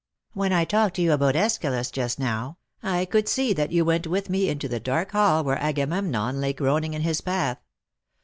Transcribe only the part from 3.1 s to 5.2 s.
see that you went with me into the dark